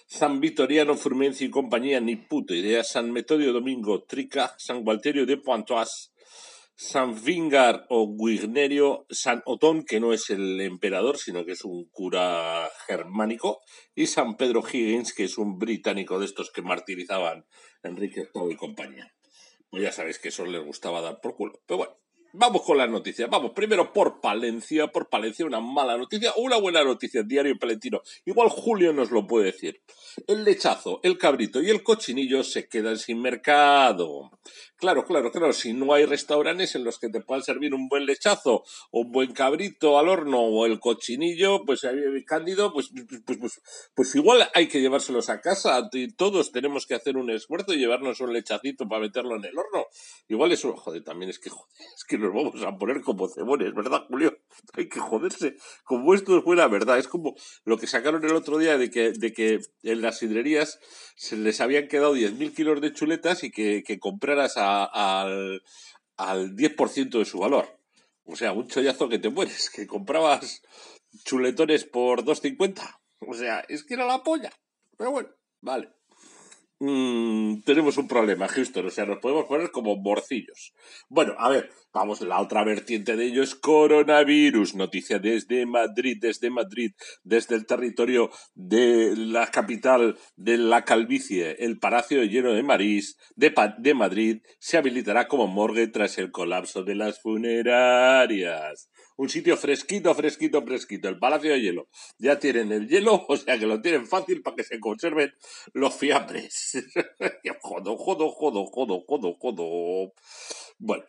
San 0.07 0.41
Vitoriano 0.41 0.97
Frumencio 0.97 1.47
y 1.47 1.51
compañía, 1.51 2.01
ni 2.01 2.17
puta 2.17 2.55
idea. 2.55 2.85
San 2.85 3.11
Metodio 3.11 3.53
Domingo 3.53 4.05
Trica, 4.05 4.55
San 4.59 4.85
Gualterio 4.85 5.27
de 5.27 5.39
Pontoise, 5.39 6.13
San 6.77 7.23
Vingar 7.25 7.87
o 7.89 8.15
Guignerio, 8.17 9.07
San 9.09 9.43
Otón, 9.47 9.85
que 9.85 10.01
no 10.01 10.13
es 10.13 10.29
el 10.31 10.61
emperador, 10.61 11.19
sino 11.19 11.45
que 11.45 11.53
es 11.53 11.65
un 11.65 11.89
cura 11.91 12.69
germánico, 12.87 13.61
y 13.95 14.07
San 14.07 14.37
Pedro 14.37 14.63
Higgins, 14.63 15.15
que 15.15 15.25
es 15.25 15.39
un 15.39 15.59
británico 15.59 16.19
de 16.19 16.27
estos 16.27 16.51
que 16.51 16.63
martirizaban 16.63 17.47
Enrique 17.83 18.29
VIII 18.35 18.53
y 18.53 18.57
compañía. 18.57 19.15
Pues 19.71 19.83
ya 19.83 19.93
sabéis 19.93 20.19
que 20.19 20.29
eso 20.29 20.45
les 20.47 20.65
gustaba 20.65 21.01
dar 21.01 21.21
por 21.21 21.35
culo. 21.35 21.61
Pero 21.67 21.79
bueno, 21.79 21.97
Vamos 22.37 22.63
con 22.63 22.77
las 22.77 22.91
noticias. 22.91 23.31
Vamos, 23.31 23.53
primero 23.53 23.93
por 23.93 24.21
Palencia. 24.21 24.89
Por 24.89 25.09
Palencia, 25.09 25.47
una 25.47 25.61
mala 25.61 25.97
noticia 25.97 26.33
o 26.33 26.43
una 26.43 26.57
buena 26.57 26.83
noticia. 26.83 27.23
Diario 27.23 27.57
Palentino. 27.57 28.03
Igual 28.25 28.49
Julio 28.49 28.93
nos 28.93 29.13
lo 29.13 29.25
puede 29.25 29.53
decir. 29.53 29.81
El 30.27 30.43
lechazo, 30.43 30.99
el 31.05 31.17
cabrito 31.17 31.63
y 31.63 31.71
el 31.71 31.85
cochinillo 31.85 32.43
se 32.43 32.69
quedan 32.69 32.99
sin 32.99 33.23
mercado. 33.23 34.33
Claro, 34.77 35.05
claro, 35.05 35.31
claro. 35.31 35.53
Si 35.53 35.73
no 35.73 35.95
hay 35.95 36.07
restaurantes 36.07 36.75
en 36.75 36.83
los 36.83 36.99
que 36.99 37.09
te 37.09 37.21
puedan 37.21 37.45
servir 37.45 37.73
un 37.73 37.89
buen 37.89 38.05
lechazo 38.05 38.65
o 38.91 39.01
un 39.01 39.13
buen 39.13 39.33
cabrito 39.33 39.97
al 39.99 40.09
horno 40.09 40.41
o 40.41 40.67
el 40.67 40.81
cochinillo, 40.81 41.65
pues 41.65 41.87
cándido, 42.27 42.73
pues, 42.73 42.91
pues, 43.25 43.39
pues, 43.39 43.63
pues 43.95 44.15
igual 44.17 44.49
hay 44.55 44.67
que 44.67 44.81
llevárselos 44.81 45.31
a 45.31 45.41
casa. 45.41 45.89
Todos 46.17 46.51
tenemos 46.51 46.87
que 46.87 46.95
hacer 46.95 47.17
un 47.17 47.31
esfuerzo 47.31 47.75
y 47.75 47.79
llevarnos 47.79 48.21
un 48.21 48.33
lechacito 48.33 48.89
para 48.89 49.03
meterlo 49.03 49.37
en 49.37 49.45
el 49.45 49.57
horno. 49.57 49.87
Igual 50.29 50.51
eso, 50.51 50.77
joder, 50.77 51.05
también 51.05 51.31
es 51.31 51.39
que, 51.39 51.51
joder, 51.51 51.69
es 51.95 52.05
que 52.05 52.24
nos 52.25 52.35
vamos 52.35 52.63
a 52.63 52.77
poner 52.77 53.01
como 53.03 53.29
cebones, 53.29 53.75
¿verdad, 53.75 54.05
Julio? 54.09 54.39
Hay 54.75 54.89
que 54.89 55.01
joderse. 55.01 55.57
Como 55.85 56.15
esto 56.15 56.39
es 56.39 56.45
buena 56.45 56.67
verdad. 56.67 56.99
Es 56.99 57.09
como 57.09 57.35
lo 57.65 57.79
que 57.79 57.87
sacaron 57.87 58.25
el 58.25 58.35
otro 58.35 58.59
día 58.59 58.79
de 58.79 58.91
que, 58.91 59.13
de 59.13 59.33
que 59.33 59.61
en 59.83 60.03
las 60.03 60.19
sidrerías 60.19 60.79
se 61.17 61.37
les 61.37 61.61
habían 61.61 61.89
quedado 61.89 62.17
10.000 62.17 62.55
kilos 62.55 62.81
de 62.81 62.93
chuletas 62.93 63.45
y 63.45 63.51
que, 63.51 63.83
que 63.85 63.99
compraras 63.99 64.57
al, 64.57 65.63
al 66.17 66.57
10% 66.57 67.19
de 67.19 67.25
su 67.25 67.39
valor. 67.39 67.79
O 68.25 68.37
sea, 68.37 68.53
un 68.53 68.69
chollazo 68.69 69.09
que 69.09 69.19
te 69.19 69.29
mueres, 69.29 69.71
que 69.71 69.87
comprabas 69.87 70.63
chuletones 71.25 71.85
por 71.85 72.25
2.50. 72.25 73.01
O 73.21 73.35
sea, 73.35 73.61
es 73.69 73.85
que 73.85 73.95
era 73.95 74.07
la 74.07 74.23
polla. 74.23 74.51
Pero 74.97 75.11
bueno, 75.11 75.29
vale. 75.61 75.91
Mm, 76.81 77.63
tenemos 77.65 77.97
un 77.99 78.09
problema, 78.09 78.49
Houston, 78.49 78.87
o 78.87 78.91
sea, 78.91 79.07
nos 79.07 79.19
podemos 79.19 79.45
poner 79.47 79.71
como 79.71 79.95
morcillos. 79.97 80.75
Bueno, 81.09 81.35
a 81.39 81.49
ver, 81.49 81.71
vamos, 81.93 82.21
la 82.21 82.41
otra 82.41 82.65
vertiente 82.65 83.15
de 83.17 83.27
ello 83.27 83.45
es 83.45 83.55
coronavirus, 83.55 84.75
noticia 84.75 85.21
desde 85.21 85.67
Madrid, 85.67 86.19
desde 86.21 86.51
Madrid, 86.51 86.93
desde 87.23 87.55
el 87.55 87.65
territorio 87.65 88.31
de 88.55 89.15
la 89.17 89.47
capital 89.53 90.19
de 90.37 90.59
la 90.59 90.85
calvicie, 90.85 91.57
el 91.61 91.79
Palacio 91.79 92.25
lleno 92.25 92.53
de 92.53 92.65
Marís 92.65 93.19
de, 93.37 93.55
de 93.79 93.95
Madrid 93.95 94.43
se 94.59 94.77
habilitará 94.77 95.29
como 95.29 95.47
morgue 95.47 95.87
tras 95.87 96.19
el 96.19 96.33
colapso 96.33 96.83
de 96.83 96.97
las 96.97 97.21
funerarias 97.21 98.91
un 99.17 99.29
sitio 99.29 99.57
fresquito, 99.57 100.15
fresquito, 100.15 100.63
fresquito, 100.63 101.09
el 101.09 101.19
Palacio 101.19 101.53
de 101.53 101.61
Hielo. 101.61 101.89
Ya 102.19 102.39
tienen 102.39 102.73
el 102.73 102.89
hielo, 102.89 103.25
o 103.29 103.37
sea 103.37 103.59
que 103.59 103.67
lo 103.67 103.81
tienen 103.81 104.07
fácil 104.07 104.43
para 104.43 104.57
que 104.57 104.65
se 104.65 104.81
conserven 104.81 105.33
los 105.73 105.95
fiambres. 105.95 106.85
jodo, 107.63 107.97
jodo, 107.97 108.31
jodo, 108.31 108.67
jodo, 108.67 109.05
jodo, 109.07 109.35
jodo. 109.35 110.13
Bueno, 110.79 111.05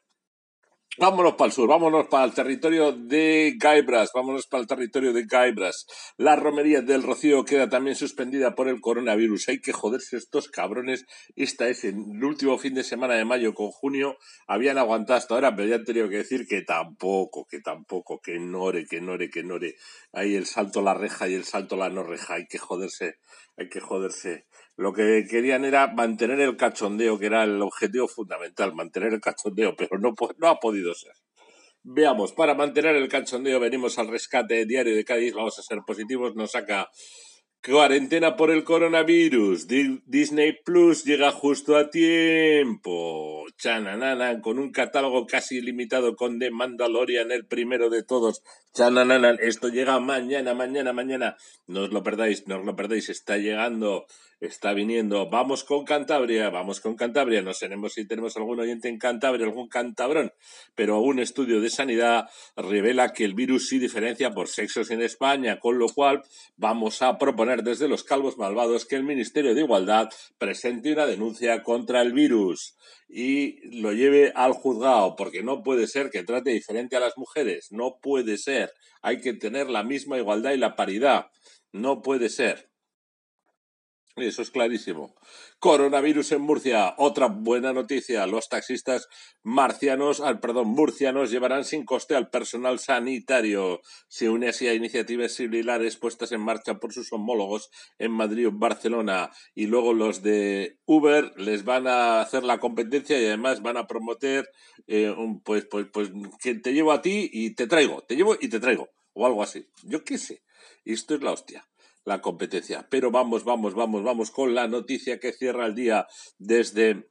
Vámonos 0.98 1.34
para 1.34 1.48
el 1.48 1.52
sur, 1.52 1.68
vámonos 1.68 2.08
para 2.08 2.24
el 2.24 2.34
territorio 2.34 2.94
de 2.94 3.56
Gaibras, 3.58 4.12
vámonos 4.16 4.48
para 4.48 4.62
el 4.62 4.68
territorio 4.68 5.12
de 5.12 5.26
Gaibras. 5.26 5.86
La 6.16 6.38
romería 6.38 6.82
del 6.82 7.04
Rocío 7.04 7.44
queda 7.44 7.68
también 7.68 7.98
suspendida 7.98 8.56
por 8.56 8.70
el 8.70 8.80
coronavirus. 8.80 9.50
Hay 9.50 9.60
que 9.60 9.74
joderse 9.74 10.16
estos 10.16 10.48
cabrones. 10.48 11.06
Esta 11.36 11.68
es 11.68 11.84
el 11.84 11.98
último 12.24 12.58
fin 12.58 12.76
de 12.76 12.84
semana 12.86 13.16
de 13.16 13.26
mayo 13.26 13.54
con 13.54 13.72
junio. 13.72 14.16
Habían 14.48 14.78
aguantado 14.78 15.18
hasta 15.18 15.34
ahora, 15.34 15.54
pero 15.54 15.68
ya 15.68 15.76
han 15.76 15.84
tenido 15.84 16.08
que 16.08 16.18
decir 16.18 16.48
que 16.48 16.62
tampoco, 16.62 17.46
que 17.46 17.60
tampoco, 17.60 18.22
que 18.22 18.40
nore, 18.40 18.86
que 18.86 19.02
nore, 19.02 19.30
que 19.30 19.44
nore. 19.44 19.76
Ahí 20.14 20.36
el 20.36 20.46
salto 20.46 20.80
a 20.80 20.84
la 20.84 20.94
reja 20.94 21.28
y 21.28 21.34
el 21.34 21.44
salto 21.44 21.76
a 21.76 21.80
la 21.80 21.90
no 21.90 22.04
reja. 22.04 22.36
Hay 22.36 22.48
que 22.48 22.58
joderse, 22.58 23.18
hay 23.58 23.68
que 23.68 23.82
joderse. 23.82 24.46
Lo 24.78 24.94
que 24.94 25.26
querían 25.30 25.64
era 25.66 25.88
mantener 25.88 26.40
el 26.42 26.58
cachondeo, 26.58 27.18
que 27.18 27.28
era 27.28 27.44
el 27.44 27.62
objetivo 27.62 28.08
fundamental, 28.08 28.74
mantener 28.76 29.14
el 29.14 29.22
cachondeo, 29.22 29.76
pero 29.76 29.98
no, 29.98 30.14
no 30.38 30.48
ha 30.48 30.60
podido 30.60 30.94
ser. 30.94 31.14
Veamos, 31.84 32.34
para 32.34 32.56
mantener 32.56 32.96
el 32.96 33.08
cachondeo 33.08 33.60
venimos 33.60 34.00
al 34.00 34.08
rescate 34.08 34.66
diario 34.66 34.96
de 34.96 35.06
Cádiz, 35.06 35.34
vamos 35.34 35.58
a 35.60 35.62
ser 35.62 35.80
positivos, 35.86 36.36
nos 36.36 36.52
saca 36.52 36.90
Cuarentena 37.66 38.36
por 38.36 38.52
el 38.52 38.64
coronavirus. 38.64 39.68
Disney 39.68 40.56
Plus 40.64 41.04
llega 41.04 41.32
justo 41.32 41.76
a 41.76 41.90
tiempo. 41.90 43.44
Chanananan, 43.58 44.42
con 44.42 44.60
un 44.60 44.72
catálogo 44.72 45.26
casi 45.26 45.58
ilimitado 45.58 46.16
con 46.16 46.38
The 46.38 46.52
Mandalorian, 46.52 47.32
el 47.32 47.48
primero 47.48 47.90
de 47.90 48.04
todos. 48.04 48.44
Esto 48.78 49.70
llega 49.70 50.02
mañana, 50.02 50.54
mañana, 50.54 50.92
mañana. 50.92 51.38
No 51.66 51.84
os 51.84 51.92
lo 51.94 52.04
perdáis, 52.04 52.46
no 52.48 52.60
os 52.60 52.66
lo 52.66 52.76
perdáis, 52.76 53.08
está 53.08 53.38
llegando 53.38 54.06
está 54.40 54.74
viniendo. 54.74 55.30
Vamos 55.30 55.64
con 55.64 55.86
Cantabria, 55.86 56.50
vamos 56.50 56.82
con 56.82 56.96
Cantabria. 56.96 57.42
No 57.42 57.54
sabemos 57.54 57.94
si 57.94 58.08
tenemos 58.08 58.36
algún 58.38 58.60
oyente 58.60 58.90
en 58.90 58.98
Cantabria, 58.98 59.46
algún 59.46 59.68
cantabrón, 59.68 60.32
pero 60.76 61.00
un 61.00 61.20
estudio 61.20 61.62
de 61.62 61.70
sanidad 61.70 62.30
revela 62.56 63.14
que 63.14 63.26
el 63.26 63.34
virus 63.34 63.68
sí 63.68 63.80
diferencia 63.80 64.32
por 64.32 64.48
sexos 64.48 64.92
en 64.92 65.02
España, 65.02 65.60
con 65.60 65.80
lo 65.80 65.88
cual 65.90 66.24
vamos 66.58 67.02
a 67.02 67.18
proponer 67.18 67.64
desde 67.64 67.88
los 67.88 68.04
calvos 68.04 68.38
malvados 68.38 68.86
que 68.86 68.96
el 68.96 69.04
Ministerio 69.04 69.56
de 69.56 69.62
Igualdad 69.62 70.10
presente 70.38 70.94
una 70.94 71.06
denuncia 71.06 71.64
contra 71.64 72.02
el 72.02 72.14
virus 72.14 72.76
y 73.08 73.80
lo 73.80 73.94
lleve 73.94 74.32
al 74.36 74.54
juzgado, 74.54 75.16
porque 75.16 75.44
no 75.44 75.64
puede 75.64 75.88
ser 75.88 76.10
que 76.10 76.24
trate 76.24 76.52
diferente 76.52 76.96
a 76.96 77.00
las 77.00 77.18
mujeres, 77.18 77.72
no 77.72 78.00
puede 78.02 78.38
ser. 78.38 78.65
Hay 79.02 79.22
que 79.22 79.34
tener 79.34 79.70
la 79.70 79.84
misma 79.84 80.18
igualdad 80.18 80.52
y 80.52 80.58
la 80.58 80.76
paridad. 80.76 81.28
No 81.72 82.02
puede 82.02 82.30
ser. 82.30 82.72
Eso 84.18 84.44
es 84.44 84.50
clarísimo. 84.50 85.14
Coronavirus 85.60 86.32
en 86.32 86.42
Murcia. 86.42 86.96
Otra 86.98 87.28
buena 87.28 87.74
noticia. 87.74 88.26
Los 88.26 88.48
taxistas 88.48 89.10
marcianos, 89.44 90.24
perdón, 90.42 90.70
murcianos 90.70 91.32
llevarán 91.32 91.66
sin 91.66 91.84
coste 91.84 92.16
al 92.16 92.30
personal 92.30 92.80
sanitario. 92.80 93.82
Se 94.08 94.30
une 94.30 94.48
así 94.48 94.70
a 94.70 94.74
iniciativas 94.74 95.34
similares 95.34 95.98
puestas 95.98 96.32
en 96.32 96.40
marcha 96.40 96.76
por 96.76 96.94
sus 96.94 97.12
homólogos 97.12 97.70
en 98.00 98.14
Madrid 98.14 98.48
o 98.48 98.52
Barcelona. 98.54 99.32
Y 99.54 99.68
luego 99.68 99.94
los 99.94 100.22
de 100.24 100.78
Uber 100.86 101.34
les 101.36 101.66
van 101.66 101.86
a 101.86 102.22
hacer 102.22 102.46
la 102.46 102.62
competencia 102.62 103.20
y 103.20 103.26
además 103.26 103.62
van 103.62 103.76
a 103.76 103.86
promover 103.86 104.50
eh, 104.88 105.10
un, 105.10 105.42
pues, 105.42 105.66
pues, 105.66 105.88
pues 105.92 106.10
que 106.42 106.56
te 106.56 106.72
llevo 106.72 106.94
a 106.94 107.02
ti 107.02 107.30
y 107.34 107.54
te 107.54 107.68
traigo. 107.68 108.02
Te 108.04 108.16
llevo 108.16 108.38
y 108.40 108.48
te 108.48 108.62
traigo. 108.62 108.88
O 109.12 109.26
algo 109.26 109.44
así. 109.44 109.68
Yo 109.84 110.06
qué 110.06 110.18
sé. 110.18 110.42
Esto 110.86 111.16
es 111.16 111.22
la 111.22 111.34
hostia 111.34 111.68
la 112.06 112.22
competencia. 112.22 112.88
Pero 112.90 113.12
vamos, 113.12 113.44
vamos, 113.44 113.74
vamos, 113.74 114.04
vamos 114.04 114.32
con 114.32 114.56
la 114.56 114.68
noticia 114.68 115.20
que 115.20 115.34
cierra 115.34 115.66
el 115.66 115.76
día 115.76 116.08
desde 116.38 117.10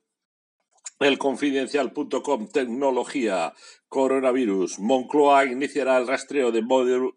elconfidencial.com 1.01 2.49
Tecnología 2.49 3.53
Coronavirus. 3.95 4.81
Moncloa 4.81 5.45
iniciará 5.45 5.99
el 5.99 6.09
rastreo 6.09 6.51
de, 6.51 6.65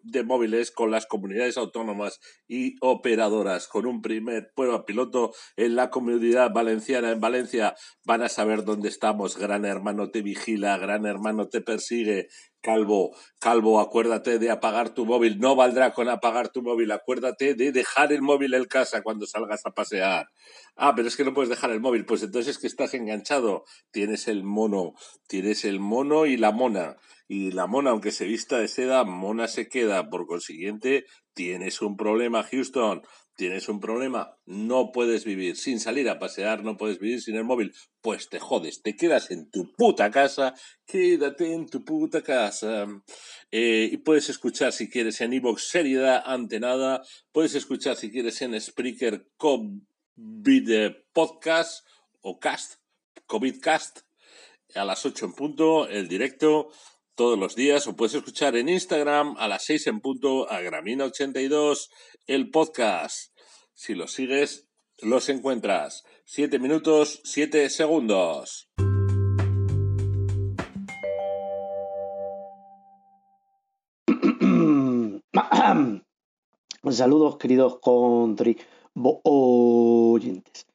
de, 0.03 0.23
móviles 0.23 0.69
con 0.69 0.91
las 0.91 1.07
comunidades 1.07 1.57
autónomas 1.57 2.19
y 2.47 2.75
operadoras. 2.81 3.67
Con 3.67 3.87
un 3.87 4.03
primer 4.03 4.51
prueba 4.55 4.85
piloto 4.85 5.33
en 5.55 5.75
la 5.75 5.89
comunidad 5.89 6.51
valenciana 6.53 7.09
en 7.09 7.19
Valencia 7.19 7.73
van 8.05 8.21
a 8.21 8.29
saber 8.29 8.63
dónde 8.63 8.89
estamos. 8.89 9.39
Gran 9.39 9.65
hermano 9.65 10.11
te 10.11 10.21
vigila, 10.21 10.77
gran 10.77 11.07
hermano 11.07 11.47
te 11.47 11.61
persigue. 11.61 12.27
Calvo, 12.61 13.15
Calvo, 13.39 13.79
acuérdate 13.79 14.39
de 14.39 14.51
apagar 14.51 14.89
tu 14.93 15.05
móvil. 15.05 15.39
No 15.39 15.55
valdrá 15.55 15.93
con 15.93 16.09
apagar 16.09 16.49
tu 16.49 16.61
móvil. 16.61 16.91
Acuérdate 16.91 17.53
de 17.53 17.71
dejar 17.71 18.11
el 18.11 18.21
móvil 18.21 18.53
en 18.55 18.65
casa 18.65 19.01
cuando 19.01 19.25
salgas 19.25 19.65
a 19.65 19.71
pasear. 19.71 20.27
Ah, 20.75 20.93
pero 20.95 21.07
es 21.07 21.15
que 21.15 21.23
no 21.23 21.33
puedes 21.33 21.49
dejar 21.49 21.71
el 21.71 21.79
móvil. 21.79 22.05
Pues 22.05 22.23
entonces 22.23 22.55
es 22.55 22.61
que 22.61 22.67
estás 22.67 22.93
enganchado. 22.93 23.63
Tienes 23.91 24.27
el 24.27 24.43
mono, 24.43 24.93
tienes 25.27 25.65
el 25.65 25.79
mono 25.79 26.25
y 26.25 26.35
la 26.35 26.51
mona. 26.67 26.97
Y 27.27 27.51
la 27.51 27.67
mona, 27.67 27.91
aunque 27.91 28.11
se 28.11 28.25
vista 28.25 28.57
de 28.57 28.67
seda, 28.67 29.03
mona 29.03 29.47
se 29.47 29.67
queda. 29.67 30.09
Por 30.09 30.27
consiguiente, 30.27 31.05
tienes 31.33 31.81
un 31.81 31.97
problema, 31.97 32.43
Houston 32.43 33.01
tienes 33.37 33.69
un 33.69 33.79
problema, 33.79 34.35
no 34.47 34.91
puedes 34.91 35.23
vivir 35.23 35.55
sin 35.55 35.79
salir 35.79 36.09
a 36.09 36.17
pasear, 36.17 36.63
no 36.63 36.75
puedes 36.75 36.99
vivir 36.99 37.21
sin 37.21 37.35
el 37.35 37.43
móvil, 37.43 37.71
pues 38.01 38.29
te 38.29 38.39
jodes, 38.39 38.81
te 38.81 38.95
quedas 38.95 39.29
en 39.29 39.49
tu 39.51 39.71
puta 39.73 40.09
casa, 40.09 40.55
quédate 40.87 41.53
en 41.53 41.67
tu 41.67 41.85
puta 41.85 42.23
casa. 42.23 42.87
Eh, 43.51 43.89
y 43.91 43.97
puedes 43.97 44.29
escuchar 44.29 44.73
si 44.73 44.89
quieres 44.89 45.21
en 45.21 45.33
Evox 45.33 45.69
Seriedad 45.69 46.23
ante 46.25 46.59
nada, 46.59 47.03
puedes 47.31 47.53
escuchar 47.53 47.95
si 47.95 48.11
quieres 48.11 48.41
en 48.41 48.59
Spreaker 48.59 49.29
COVID 49.37 50.91
Podcast 51.13 51.85
o 52.21 52.39
Cast, 52.39 52.81
COVID 53.27 53.61
Cast, 53.61 53.99
a 54.75 54.85
las 54.85 55.05
8 55.05 55.25
en 55.25 55.33
punto, 55.33 55.87
el 55.87 56.07
directo 56.07 56.69
todos 57.15 57.39
los 57.39 57.55
días 57.55 57.87
o 57.87 57.95
puedes 57.95 58.13
escuchar 58.13 58.55
en 58.55 58.69
Instagram 58.69 59.35
a 59.39 59.47
las 59.47 59.65
6 59.65 59.87
en 59.87 60.01
punto 60.01 60.47
a 60.51 60.61
Gramina82 60.61 61.89
el 62.27 62.51
podcast. 62.51 63.33
Si 63.73 63.95
los 63.95 64.13
sigues, 64.13 64.67
los 64.99 65.29
encuentras. 65.29 66.03
7 66.25 66.59
minutos, 66.59 67.21
7 67.23 67.69
segundos. 67.69 68.69
Saludos, 76.91 77.37
queridos 77.37 77.79
oyentes. 79.23 80.66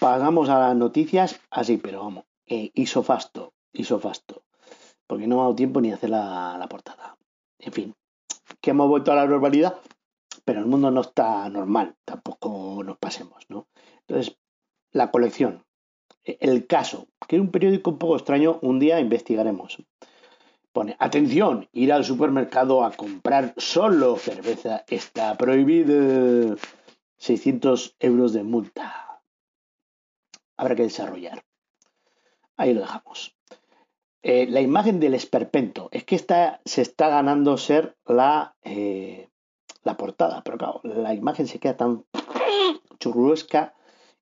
Pagamos 0.00 0.48
a 0.48 0.58
las 0.58 0.76
noticias 0.76 1.40
así, 1.50 1.76
pero 1.76 2.00
vamos, 2.00 2.24
eh, 2.46 2.70
isofasto 2.74 3.52
fasto, 4.00 4.42
porque 5.06 5.26
no 5.26 5.38
ha 5.38 5.42
dado 5.42 5.54
tiempo 5.54 5.80
ni 5.80 5.92
hacer 5.92 6.10
la, 6.10 6.56
la 6.58 6.68
portada. 6.68 7.16
En 7.58 7.72
fin, 7.72 7.94
que 8.60 8.70
hemos 8.70 8.88
vuelto 8.88 9.12
a 9.12 9.16
la 9.16 9.26
normalidad, 9.26 9.78
pero 10.44 10.60
el 10.60 10.66
mundo 10.66 10.90
no 10.90 11.02
está 11.02 11.48
normal, 11.48 11.94
tampoco 12.04 12.82
nos 12.82 12.98
pasemos, 12.98 13.44
¿no? 13.48 13.68
Entonces, 14.06 14.36
la 14.90 15.10
colección, 15.10 15.64
el 16.24 16.66
caso, 16.66 17.06
que 17.28 17.36
es 17.36 17.42
un 17.42 17.50
periódico 17.50 17.90
un 17.90 17.98
poco 17.98 18.16
extraño, 18.16 18.58
un 18.62 18.78
día 18.78 18.98
investigaremos. 18.98 19.78
Pone, 20.72 20.96
atención, 20.98 21.68
ir 21.72 21.92
al 21.92 22.04
supermercado 22.04 22.84
a 22.84 22.90
comprar 22.90 23.54
solo 23.56 24.16
cerveza 24.16 24.84
está 24.88 25.36
prohibido. 25.36 26.56
600 27.18 27.96
euros 27.98 28.32
de 28.32 28.44
multa. 28.44 29.07
Habrá 30.58 30.74
que 30.74 30.82
desarrollar. 30.82 31.44
Ahí 32.56 32.74
lo 32.74 32.80
dejamos. 32.80 33.34
Eh, 34.22 34.46
la 34.50 34.60
imagen 34.60 35.00
del 35.00 35.14
esperpento. 35.14 35.88
Es 35.92 36.04
que 36.04 36.16
está, 36.16 36.60
se 36.64 36.82
está 36.82 37.08
ganando 37.08 37.56
ser 37.56 37.96
la, 38.04 38.56
eh, 38.62 39.28
la 39.84 39.96
portada, 39.96 40.42
pero 40.44 40.58
claro, 40.58 40.80
la 40.82 41.14
imagen 41.14 41.46
se 41.46 41.60
queda 41.60 41.76
tan 41.76 42.04
churruesca 42.98 43.74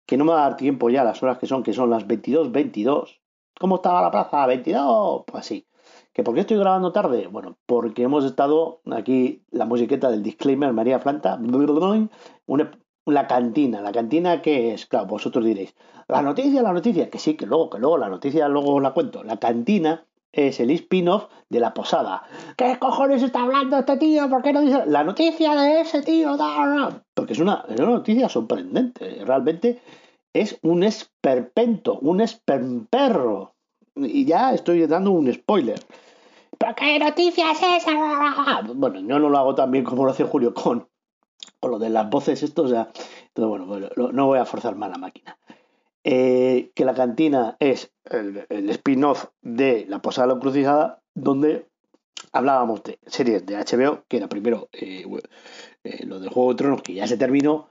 que 0.04 0.16
no 0.16 0.24
me 0.24 0.32
va 0.32 0.44
a 0.44 0.48
dar 0.50 0.56
tiempo 0.56 0.90
ya 0.90 1.02
las 1.02 1.22
horas 1.22 1.38
que 1.38 1.46
son, 1.46 1.62
que 1.62 1.72
son 1.72 1.90
las 1.90 2.06
22.22. 2.06 2.52
22. 2.52 3.20
¿Cómo 3.58 3.76
estaba 3.76 4.02
la 4.02 4.10
plaza? 4.10 4.46
22. 4.46 5.24
Pues 5.26 5.40
así. 5.44 5.66
¿Que 6.12 6.22
por 6.22 6.34
qué 6.34 6.40
estoy 6.40 6.58
grabando 6.58 6.92
tarde? 6.92 7.26
Bueno, 7.26 7.56
porque 7.66 8.02
hemos 8.02 8.24
estado 8.24 8.80
aquí, 8.90 9.42
la 9.50 9.64
musiqueta 9.64 10.10
del 10.10 10.22
disclaimer, 10.22 10.72
María 10.72 11.00
Planta, 11.00 11.36
la 13.06 13.26
cantina. 13.26 13.80
¿La 13.80 13.92
cantina 13.92 14.42
que 14.42 14.74
es? 14.74 14.86
Claro, 14.86 15.06
vosotros 15.06 15.44
diréis, 15.44 15.74
la 16.08 16.22
noticia, 16.22 16.62
la 16.62 16.72
noticia, 16.72 17.10
que 17.10 17.18
sí, 17.18 17.34
que 17.34 17.46
luego, 17.46 17.70
que 17.70 17.78
luego 17.78 17.98
la 17.98 18.08
noticia 18.08 18.48
luego 18.48 18.78
la 18.80 18.92
cuento. 18.92 19.24
La 19.24 19.38
cantina 19.38 20.04
es 20.32 20.60
el 20.60 20.70
spin-off 20.70 21.28
de 21.48 21.60
la 21.60 21.72
posada. 21.72 22.22
¿Qué 22.56 22.78
cojones 22.78 23.22
está 23.22 23.42
hablando 23.42 23.78
este 23.78 23.96
tío? 23.96 24.28
¿Por 24.28 24.42
qué 24.42 24.52
no 24.52 24.60
dice 24.60 24.84
la 24.86 25.02
noticia 25.02 25.54
de 25.54 25.80
ese 25.80 26.02
tío? 26.02 26.36
Porque 27.14 27.32
es 27.32 27.38
una, 27.38 27.64
es 27.68 27.80
una 27.80 27.90
noticia 27.90 28.28
sorprendente. 28.28 29.24
Realmente 29.24 29.80
es 30.34 30.58
un 30.62 30.82
esperpento, 30.82 31.98
un 32.00 32.20
esperperro. 32.20 33.54
Y 33.96 34.26
ya 34.26 34.52
estoy 34.52 34.86
dando 34.86 35.12
un 35.12 35.32
spoiler. 35.32 35.80
¿Pero 36.58 36.74
qué 36.74 36.98
noticia 36.98 37.52
es 37.52 37.62
esa? 37.62 38.62
Bueno, 38.74 39.00
yo 39.00 39.18
no 39.18 39.28
lo 39.28 39.38
hago 39.38 39.54
tan 39.54 39.70
bien 39.70 39.84
como 39.84 40.04
lo 40.04 40.10
hace 40.10 40.24
Julio 40.24 40.52
con, 40.52 40.86
con 41.60 41.70
lo 41.70 41.78
de 41.78 41.90
las 41.90 42.08
voces 42.10 42.42
esto, 42.42 42.62
o 42.62 42.68
sea, 42.68 42.90
entonces, 43.34 43.66
bueno, 43.66 44.12
no 44.12 44.26
voy 44.26 44.38
a 44.38 44.44
forzar 44.44 44.76
más 44.76 44.90
la 44.90 44.98
máquina. 44.98 45.36
Eh, 46.08 46.70
que 46.76 46.84
la 46.84 46.94
cantina 46.94 47.56
es 47.58 47.90
el, 48.04 48.46
spin-off 48.70 49.24
de 49.42 49.86
La 49.88 50.00
Posada 50.00 50.28
de 50.28 50.34
la 50.34 50.40
Crucijada, 50.40 51.02
donde 51.14 51.66
hablábamos 52.30 52.84
de 52.84 53.00
series 53.06 53.44
de 53.44 53.56
HBO, 53.56 54.04
que 54.06 54.18
era 54.18 54.28
primero 54.28 54.68
eh, 54.72 55.04
eh, 55.82 56.06
lo 56.06 56.20
del 56.20 56.30
Juego 56.30 56.50
de 56.50 56.58
Tronos, 56.58 56.82
que 56.82 56.94
ya 56.94 57.08
se 57.08 57.16
terminó, 57.16 57.70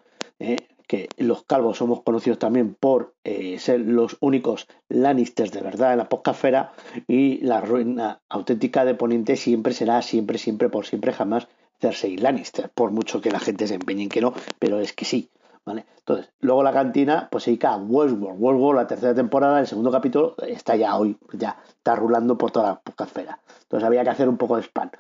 que 0.86 1.08
los 1.16 1.46
calvos 1.46 1.78
somos 1.78 2.04
conocidos 2.04 2.38
también 2.38 2.76
por 2.76 3.16
ser 3.58 3.80
los 3.80 4.18
únicos 4.20 4.68
Lannisters 4.90 5.54
de 5.54 5.62
verdad 5.62 5.94
en 5.94 6.00
la 6.00 6.10
poscafera, 6.10 6.74
y 7.08 7.38
la 7.38 7.62
ruina 7.62 8.20
auténtica 8.28 8.84
de 8.84 8.96
Poniente 8.96 9.38
siempre 9.38 9.74
será, 9.74 10.02
siempre, 10.02 10.40
siempre, 10.40 10.68
por 10.68 10.86
siempre, 10.86 11.14
jamás 11.14 11.48
Cersei 11.80 12.18
Lannister, 12.18 12.70
por 12.70 12.92
mucho 12.92 13.22
que 13.22 13.32
la 13.32 13.40
gente 13.40 13.68
se 13.68 13.76
empeñe 13.76 14.04
en 14.04 14.10
que 14.10 14.22
no, 14.22 14.34
pero 14.60 14.80
es 14.80 14.94
que 14.94 15.06
sí. 15.06 15.30
¿Vale? 15.66 15.88
Entonces, 15.98 16.32
luego 16.42 16.62
la 16.62 16.72
cantina, 16.72 17.28
pues 17.32 17.44
se 17.44 17.50
dedica 17.50 17.74
a 17.74 17.78
Westworld. 17.78 18.40
Westworld, 18.40 18.80
la 18.80 18.86
tercera 18.86 19.16
temporada, 19.16 19.60
el 19.60 19.66
segundo 19.66 19.92
capítulo, 19.92 20.36
está 20.48 20.76
ya 20.76 20.96
hoy, 20.96 21.18
ya 21.34 21.58
está 21.68 21.96
rulando 21.96 22.38
por 22.38 22.52
toda 22.52 22.82
la 22.86 23.06
esfera. 23.06 23.40
Entonces 23.64 23.88
había 23.88 24.04
que 24.04 24.12
hacer 24.12 24.30
un 24.30 24.38
poco 24.38 24.58
de 24.58 24.62
spam. 24.62 24.92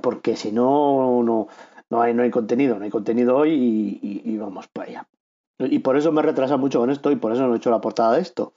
Porque 0.00 0.34
si 0.34 0.50
no, 0.50 1.22
no, 1.22 1.48
no 1.90 2.00
hay, 2.00 2.14
no 2.14 2.22
hay 2.22 2.30
contenido, 2.30 2.78
no 2.78 2.84
hay 2.84 2.90
contenido 2.90 3.36
hoy 3.36 3.50
y, 4.02 4.22
y 4.24 4.38
vamos 4.38 4.66
para 4.68 4.88
allá. 4.88 5.08
Y 5.58 5.80
por 5.80 5.98
eso 5.98 6.10
me 6.10 6.22
retrasa 6.22 6.56
mucho 6.56 6.80
con 6.80 6.88
esto 6.88 7.10
y 7.10 7.16
por 7.16 7.32
eso 7.32 7.46
no 7.46 7.52
he 7.52 7.58
hecho 7.58 7.70
la 7.70 7.82
portada 7.82 8.14
de 8.14 8.22
esto 8.22 8.54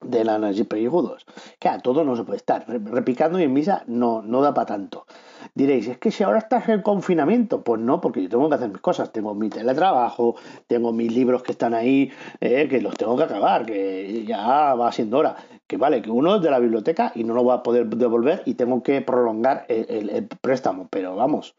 de 0.00 0.24
la 0.24 0.36
análisis 0.36 0.66
pellejudos. 0.66 1.26
Que 1.58 1.68
a 1.68 1.78
todo 1.78 2.04
no 2.04 2.16
se 2.16 2.24
puede 2.24 2.38
estar. 2.38 2.64
Repicando 2.66 3.38
y 3.38 3.44
en 3.44 3.52
misa 3.52 3.84
no, 3.86 4.22
no 4.22 4.40
da 4.40 4.54
para 4.54 4.66
tanto. 4.66 5.06
Diréis, 5.54 5.88
es 5.88 5.98
que 5.98 6.10
si 6.10 6.22
ahora 6.22 6.38
estás 6.38 6.68
en 6.68 6.82
confinamiento, 6.82 7.62
pues 7.62 7.80
no, 7.80 8.00
porque 8.00 8.22
yo 8.22 8.28
tengo 8.28 8.48
que 8.48 8.54
hacer 8.54 8.70
mis 8.70 8.80
cosas. 8.80 9.12
Tengo 9.12 9.34
mi 9.34 9.48
teletrabajo, 9.48 10.36
tengo 10.66 10.92
mis 10.92 11.12
libros 11.12 11.42
que 11.42 11.52
están 11.52 11.74
ahí, 11.74 12.10
eh, 12.40 12.68
que 12.68 12.80
los 12.80 12.94
tengo 12.94 13.16
que 13.16 13.24
acabar, 13.24 13.66
que 13.66 14.24
ya 14.26 14.74
va 14.74 14.92
siendo 14.92 15.18
hora. 15.18 15.36
Que 15.66 15.76
vale, 15.76 16.02
que 16.02 16.10
uno 16.10 16.36
es 16.36 16.42
de 16.42 16.50
la 16.50 16.58
biblioteca 16.58 17.12
y 17.14 17.24
no 17.24 17.34
lo 17.34 17.42
voy 17.42 17.54
a 17.54 17.62
poder 17.62 17.86
devolver 17.86 18.42
y 18.44 18.54
tengo 18.54 18.82
que 18.82 19.00
prolongar 19.00 19.64
el, 19.68 20.28
préstamo. 20.40 20.88
Pero 20.90 21.16
vamos, 21.16 21.56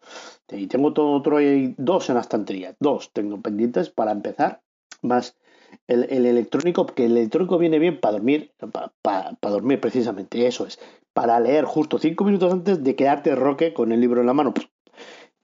y 0.52 0.68
tengo 0.68 0.94
todo 0.94 1.12
otro, 1.14 1.38
dos 1.78 2.10
en 2.10 2.16
la 2.16 2.22
estantería, 2.22 2.76
dos 2.80 3.12
tengo 3.12 3.42
pendientes 3.42 3.90
para 3.90 4.12
empezar, 4.12 4.62
más 5.02 5.36
el, 5.88 6.26
electrónico, 6.26 6.86
porque 6.86 7.06
el 7.06 7.18
electrónico 7.18 7.58
viene 7.58 7.80
bien 7.80 8.00
para 8.00 8.14
dormir, 8.14 8.52
para, 9.02 9.38
dormir 9.42 9.80
precisamente, 9.80 10.48
eso 10.48 10.66
es, 10.66 10.80
para 11.14 11.40
leer 11.40 11.66
justo 11.66 11.98
cinco 12.00 12.24
minutos 12.24 12.52
antes 12.52 12.84
de 12.84 12.96
quedarte 12.96 13.36
roque 13.36 13.74
con 13.74 13.92
el 13.92 14.02
libro 14.02 14.22
en 14.22 14.28
la 14.28 14.34
mano. 14.34 14.54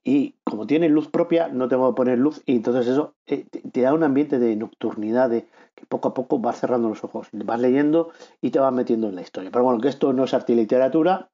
Y 0.04 0.36
como 0.44 0.66
tiene 0.66 0.90
luz 0.90 1.10
propia, 1.10 1.50
no 1.50 1.68
tengo 1.68 1.90
que 1.90 1.98
poner 1.98 2.18
luz 2.18 2.42
y 2.46 2.56
entonces 2.56 2.88
eso 2.88 3.16
eh, 3.28 3.46
te, 3.50 3.82
da 3.82 3.94
un 3.94 4.04
ambiente 4.04 4.40
de 4.40 4.56
nocturnidad, 4.56 5.30
de 5.30 5.48
que 5.76 5.86
poco 5.86 6.08
a 6.08 6.14
poco 6.14 6.40
vas 6.40 6.60
cerrando 6.60 6.90
los 6.90 7.04
ojos, 7.04 7.28
vas 7.32 7.60
leyendo 7.60 8.10
y 8.42 8.52
te 8.52 8.60
vas 8.60 8.74
metiendo 8.74 9.10
en 9.10 9.16
la 9.16 9.22
historia. 9.22 9.52
Pero 9.52 9.66
bueno, 9.66 9.82
que 9.82 9.90
esto 9.90 10.14
no 10.14 10.24
es 10.24 10.34
arte 10.34 10.54
y 10.54 10.56
literatura, 10.56 11.30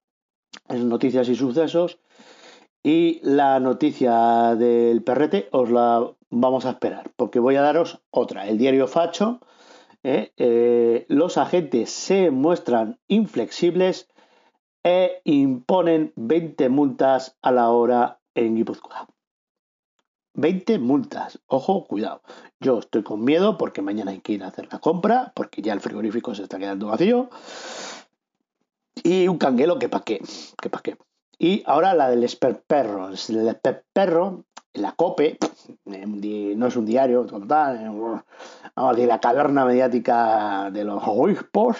es 0.68 0.84
noticias 0.84 1.30
y 1.30 1.36
sucesos. 1.36 2.00
Y 2.84 3.20
la 3.24 3.60
noticia 3.60 4.56
del 4.56 5.02
perrete 5.02 5.48
os 5.52 5.72
la 5.72 6.08
vamos 6.36 6.66
a 6.66 6.72
esperar, 6.72 7.12
porque 7.16 7.40
voy 7.40 7.56
a 7.56 7.62
daros 7.62 8.02
otra. 8.12 8.48
El 8.48 8.58
diario 8.58 8.88
Facho, 8.88 9.40
¿eh? 10.04 10.34
Eh, 10.38 11.06
los 11.08 11.38
agentes 11.38 11.90
se 11.90 12.30
muestran 12.30 13.00
inflexibles 13.08 14.10
e 14.84 15.22
imponen 15.24 16.14
20 16.16 16.70
multas 16.70 17.38
a 17.42 17.52
la 17.52 17.70
hora 17.70 18.20
en 18.36 18.56
Guipúzcoa. 18.56 19.08
20 20.34 20.80
multas. 20.80 21.40
Ojo, 21.48 21.86
cuidado. 21.86 22.22
Yo 22.60 22.80
estoy 22.80 23.04
con 23.04 23.24
miedo 23.24 23.58
porque 23.58 23.82
mañana 23.82 24.12
hay 24.12 24.20
que 24.20 24.34
ir 24.34 24.44
a 24.44 24.48
hacer 24.48 24.68
la 24.72 24.80
compra, 24.80 25.32
porque 25.36 25.62
ya 25.62 25.72
el 25.72 25.80
frigorífico 25.80 26.36
se 26.36 26.44
está 26.44 26.60
quedando 26.60 26.88
vacío. 26.88 27.30
Y 29.04 29.30
un 29.30 29.38
canguelo 29.38 29.80
que 29.80 29.88
pa' 29.88 30.04
qué, 30.04 30.22
que 30.62 30.70
qué. 30.84 30.98
Y 31.40 31.64
ahora 31.66 31.94
la 31.94 32.10
del 32.10 32.24
esperperro. 32.24 33.08
El 33.08 33.48
esperperro 33.48 34.44
la 34.76 34.92
COPE, 34.94 35.38
no 35.86 36.68
es 36.68 36.76
un 36.76 36.86
diario 36.86 37.26
total, 37.26 37.80
vamos 37.86 38.22
a 38.76 38.92
decir, 38.92 39.08
la 39.08 39.20
caverna 39.20 39.66
mediática 39.66 40.70
de 40.72 40.84
los 40.84 41.02
obispos, 41.06 41.78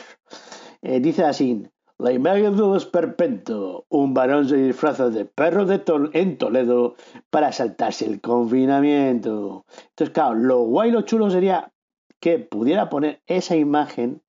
eh, 0.82 1.00
dice 1.00 1.24
así, 1.24 1.68
la 1.98 2.12
imagen 2.12 2.58
de 2.58 2.78
esperpento, 2.78 3.86
un 3.90 4.14
varón 4.14 4.50
se 4.50 4.58
disfraza 4.58 5.10
de 5.10 5.26
perro 5.26 5.66
de 5.66 5.82
en 6.14 6.38
Toledo 6.38 6.96
para 7.30 7.54
saltarse 7.54 8.06
el 8.06 8.20
confinamiento. 8.20 9.66
Entonces, 9.90 10.14
claro, 10.14 10.36
lo 10.36 10.60
guay, 10.64 10.92
lo 10.92 11.04
chulo 11.04 11.30
sería 11.30 11.72
que 12.20 12.40
pudiera 12.40 12.90
poner 12.90 13.22
esa 13.28 13.56
imagen 13.56 14.22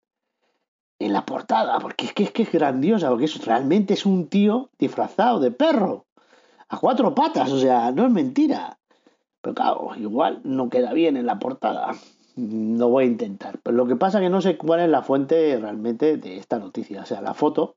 en 1.01 1.13
la 1.13 1.27
portada, 1.27 1.79
porque 1.81 2.07
es 2.07 2.13
que 2.13 2.23
es, 2.23 2.31
que 2.31 2.43
es 2.43 2.53
grandiosa, 2.53 3.11
porque 3.11 3.27
realmente 3.45 3.95
es 3.95 4.07
un 4.07 4.29
tío 4.29 4.71
disfrazado 4.79 5.41
de 5.41 5.51
perro 5.51 6.07
a 6.69 6.79
cuatro 6.79 7.15
patas, 7.15 7.51
o 7.53 7.59
sea, 7.59 7.93
no 7.93 8.07
es 8.07 8.13
mentira. 8.13 8.79
Pero 9.41 9.55
claro, 9.55 9.91
igual 9.97 10.41
no 10.45 10.69
queda 10.69 10.93
bien 10.93 11.17
en 11.17 11.27
la 11.27 11.39
portada. 11.39 11.95
Lo 12.35 12.89
voy 12.89 13.05
a 13.05 13.07
intentar. 13.07 13.61
Pero 13.63 13.77
lo 13.77 13.87
que 13.87 13.97
pasa 13.97 14.19
es 14.19 14.25
que 14.25 14.31
no 14.31 14.41
sé 14.41 14.57
cuál 14.59 14.81
es 14.81 14.89
la 14.89 15.03
fuente 15.03 15.57
realmente 15.59 16.17
de 16.17 16.37
esta 16.39 16.59
noticia. 16.59 17.03
O 17.03 17.07
sea, 17.07 17.21
la 17.21 17.35
foto 17.35 17.77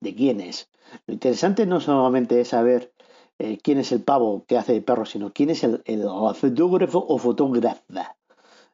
de 0.00 0.14
quién 0.14 0.40
es. 0.40 0.68
Lo 1.06 1.14
interesante 1.14 1.64
no 1.64 1.80
solamente 1.80 2.40
es 2.40 2.48
saber 2.48 2.92
eh, 3.38 3.58
quién 3.62 3.78
es 3.78 3.92
el 3.92 4.02
pavo 4.02 4.44
que 4.46 4.58
hace 4.58 4.72
de 4.72 4.82
perro, 4.82 5.06
sino 5.06 5.32
quién 5.32 5.50
es 5.50 5.64
el, 5.64 5.82
fotógrafo 6.34 7.04
o 7.08 7.18
fotógrafa. 7.18 8.16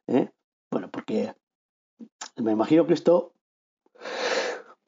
¿eh? 0.07 0.31
Bueno, 0.71 0.89
porque 0.91 1.33
me 2.35 2.51
imagino 2.51 2.85
que 2.87 2.93
esto 2.93 3.33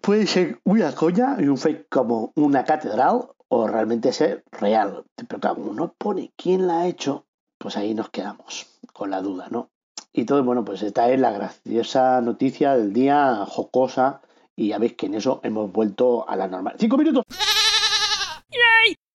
puede 0.02 0.26
ser 0.28 0.60
una 0.64 0.94
coña 0.94 1.38
y 1.40 1.48
un 1.48 1.58
fake 1.58 1.88
como 1.90 2.34
una 2.36 2.66
catedral 2.66 3.30
o 3.54 3.68
realmente 3.68 4.14
ser 4.14 4.46
real. 4.50 5.04
Pero 5.28 5.40
claro, 5.42 5.58
como 5.58 5.74
no 5.74 5.94
pone 5.98 6.32
quién 6.38 6.68
la 6.68 6.82
ha 6.82 6.88
hecho, 6.88 7.26
pues 7.58 7.76
ahí 7.76 7.94
nos 7.94 8.10
quedamos 8.10 8.68
con 8.94 9.12
la 9.12 9.22
duda, 9.22 9.48
¿no? 9.52 9.70
Y 10.14 10.24
todo, 10.24 10.42
bueno, 10.44 10.64
pues 10.64 10.82
esta 10.82 11.10
es 11.12 11.20
la 11.20 11.32
graciosa 11.32 12.22
noticia 12.22 12.76
del 12.76 12.94
día, 12.94 13.46
jocosa, 13.46 14.22
y 14.56 14.70
ya 14.70 14.78
veis 14.78 14.94
que 14.94 15.08
en 15.08 15.16
eso 15.16 15.42
hemos 15.44 15.70
vuelto 15.72 16.28
a 16.30 16.38
la 16.38 16.48
normal. 16.48 16.76
¡Cinco 16.80 16.98
minutos! 16.98 17.26